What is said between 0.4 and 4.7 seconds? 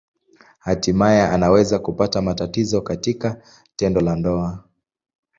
Hatimaye anaweza kupata matatizo katika tendo la ndoa.